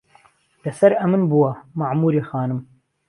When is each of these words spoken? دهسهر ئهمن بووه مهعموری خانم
دهسهر 0.63 0.91
ئهمن 0.99 1.21
بووه 1.29 1.51
مهعموری 1.77 2.21
خانم 2.29 2.59